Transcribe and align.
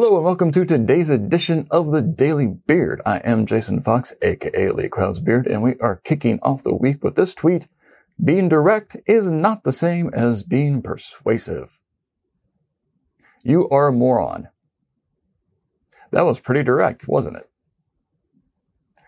Hello 0.00 0.14
and 0.14 0.24
welcome 0.24 0.52
to 0.52 0.64
today's 0.64 1.10
edition 1.10 1.66
of 1.72 1.90
the 1.90 2.02
Daily 2.02 2.46
Beard. 2.46 3.02
I 3.04 3.16
am 3.16 3.46
Jason 3.46 3.82
Fox, 3.82 4.14
aka 4.22 4.70
Lee 4.70 4.88
Clow's 4.88 5.18
Beard, 5.18 5.48
and 5.48 5.60
we 5.60 5.74
are 5.80 6.00
kicking 6.04 6.38
off 6.40 6.62
the 6.62 6.72
week 6.72 7.02
with 7.02 7.16
this 7.16 7.34
tweet. 7.34 7.66
Being 8.22 8.48
direct 8.48 8.96
is 9.08 9.28
not 9.28 9.64
the 9.64 9.72
same 9.72 10.10
as 10.14 10.44
being 10.44 10.82
persuasive. 10.82 11.80
You 13.42 13.68
are 13.70 13.88
a 13.88 13.92
moron. 13.92 14.50
That 16.12 16.24
was 16.24 16.38
pretty 16.38 16.62
direct, 16.62 17.08
wasn't 17.08 17.38
it? 17.38 17.50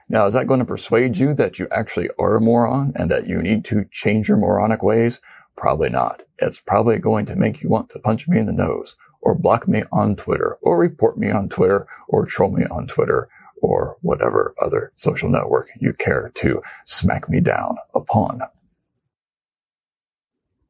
Now, 0.08 0.26
is 0.26 0.34
that 0.34 0.48
going 0.48 0.58
to 0.58 0.66
persuade 0.66 1.18
you 1.18 1.34
that 1.34 1.60
you 1.60 1.68
actually 1.70 2.10
are 2.18 2.34
a 2.34 2.40
moron 2.40 2.94
and 2.96 3.08
that 3.12 3.28
you 3.28 3.40
need 3.40 3.64
to 3.66 3.84
change 3.92 4.26
your 4.26 4.38
moronic 4.38 4.82
ways? 4.82 5.20
Probably 5.56 5.88
not. 5.88 6.24
It's 6.38 6.58
probably 6.58 6.98
going 6.98 7.26
to 7.26 7.36
make 7.36 7.62
you 7.62 7.68
want 7.68 7.90
to 7.90 8.00
punch 8.00 8.26
me 8.26 8.40
in 8.40 8.46
the 8.46 8.52
nose 8.52 8.96
or 9.22 9.34
block 9.34 9.68
me 9.68 9.82
on 9.92 10.16
Twitter 10.16 10.58
or 10.62 10.78
report 10.78 11.18
me 11.18 11.30
on 11.30 11.48
Twitter 11.48 11.86
or 12.08 12.26
troll 12.26 12.50
me 12.50 12.64
on 12.70 12.86
Twitter 12.86 13.28
or 13.62 13.96
whatever 14.00 14.54
other 14.60 14.92
social 14.96 15.28
network 15.28 15.68
you 15.78 15.92
care 15.92 16.30
to 16.34 16.62
smack 16.84 17.28
me 17.28 17.40
down 17.40 17.76
upon. 17.94 18.40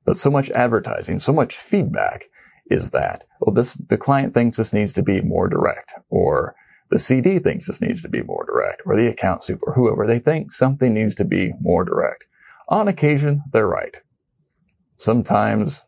But 0.05 0.19
so 0.19 0.31
much 0.31 0.51
advertising, 0.51 1.19
so 1.19 1.33
much 1.33 1.57
feedback 1.57 2.25
is 2.69 2.91
that, 2.91 3.25
well, 3.41 3.55
this, 3.55 3.75
the 3.75 3.99
client 3.99 4.35
thinks 4.35 4.57
this 4.57 4.73
needs 4.73 4.93
to 4.95 5.03
be 5.03 5.21
more 5.21 5.49
direct 5.49 5.95
or 6.09 6.55
the 6.91 6.99
CD 6.99 7.39
thinks 7.39 7.67
this 7.67 7.81
needs 7.81 8.03
to 8.03 8.09
be 8.09 8.23
more 8.23 8.45
direct 8.45 8.83
or 8.85 8.97
the 8.97 9.07
account 9.07 9.45
supe 9.45 9.61
or 9.63 9.75
whoever 9.75 10.07
they 10.07 10.19
think 10.19 10.53
something 10.53 10.93
needs 10.93 11.15
to 11.17 11.25
be 11.25 11.53
more 11.61 11.85
direct. 11.85 12.25
On 12.69 12.89
occasion, 12.89 13.43
they're 13.53 13.69
right. 13.69 13.97
Sometimes 14.97 15.85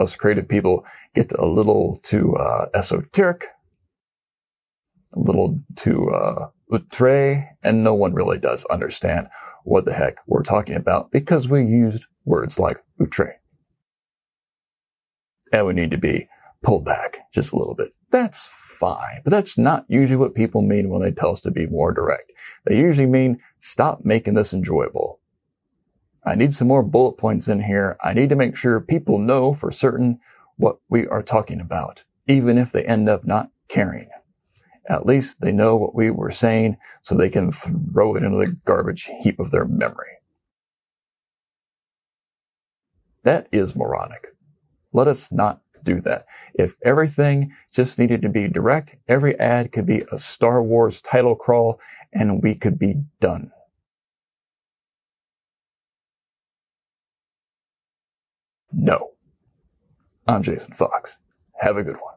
us 0.00 0.16
creative 0.16 0.48
people 0.48 0.84
get 1.14 1.32
a 1.32 1.46
little 1.46 1.98
too 2.02 2.34
uh, 2.36 2.66
esoteric, 2.74 3.46
a 5.14 5.18
little 5.18 5.60
too 5.76 6.10
uh, 6.10 6.48
outre, 6.72 7.48
and 7.62 7.84
no 7.84 7.94
one 7.94 8.14
really 8.14 8.38
does 8.38 8.64
understand 8.66 9.28
what 9.64 9.84
the 9.84 9.92
heck 9.92 10.16
we're 10.26 10.42
talking 10.42 10.76
about 10.76 11.10
because 11.10 11.48
we 11.48 11.64
used 11.64 12.04
words 12.24 12.58
like 12.58 12.82
outre. 13.00 13.40
And 15.52 15.66
we 15.66 15.72
need 15.74 15.90
to 15.92 15.98
be 15.98 16.28
pulled 16.62 16.84
back 16.84 17.18
just 17.32 17.52
a 17.52 17.56
little 17.56 17.74
bit. 17.74 17.92
That's 18.10 18.46
fine, 18.46 19.20
but 19.24 19.30
that's 19.30 19.56
not 19.56 19.84
usually 19.88 20.16
what 20.16 20.34
people 20.34 20.62
mean 20.62 20.90
when 20.90 21.02
they 21.02 21.12
tell 21.12 21.30
us 21.30 21.40
to 21.42 21.50
be 21.50 21.66
more 21.66 21.92
direct. 21.92 22.30
They 22.66 22.78
usually 22.78 23.06
mean 23.06 23.38
stop 23.58 24.04
making 24.04 24.34
this 24.34 24.52
enjoyable. 24.52 25.20
I 26.26 26.34
need 26.34 26.52
some 26.52 26.68
more 26.68 26.82
bullet 26.82 27.14
points 27.14 27.48
in 27.48 27.62
here. 27.62 27.96
I 28.02 28.12
need 28.12 28.30
to 28.30 28.36
make 28.36 28.56
sure 28.56 28.80
people 28.80 29.18
know 29.18 29.52
for 29.52 29.70
certain 29.70 30.18
what 30.56 30.78
we 30.90 31.06
are 31.06 31.22
talking 31.22 31.60
about, 31.60 32.04
even 32.26 32.58
if 32.58 32.72
they 32.72 32.84
end 32.84 33.08
up 33.08 33.24
not 33.24 33.50
caring. 33.68 34.08
At 34.88 35.06
least 35.06 35.40
they 35.40 35.52
know 35.52 35.76
what 35.76 35.94
we 35.94 36.10
were 36.10 36.32
saying 36.32 36.78
so 37.02 37.14
they 37.14 37.30
can 37.30 37.52
throw 37.52 38.16
it 38.16 38.24
into 38.24 38.38
the 38.38 38.56
garbage 38.64 39.10
heap 39.22 39.40
of 39.40 39.52
their 39.52 39.64
memory. 39.64 40.18
That 43.24 43.48
is 43.52 43.76
moronic. 43.76 44.28
Let 44.92 45.08
us 45.08 45.32
not 45.32 45.60
do 45.84 46.00
that. 46.00 46.26
If 46.54 46.74
everything 46.84 47.52
just 47.72 47.98
needed 47.98 48.22
to 48.22 48.28
be 48.28 48.48
direct, 48.48 48.96
every 49.08 49.38
ad 49.38 49.72
could 49.72 49.86
be 49.86 50.04
a 50.12 50.18
Star 50.18 50.62
Wars 50.62 51.00
title 51.00 51.36
crawl 51.36 51.80
and 52.12 52.42
we 52.42 52.54
could 52.54 52.78
be 52.78 52.96
done. 53.20 53.52
No. 58.72 59.12
I'm 60.28 60.42
Jason 60.42 60.72
Fox. 60.72 61.18
Have 61.60 61.76
a 61.76 61.84
good 61.84 61.96
one. 61.96 62.15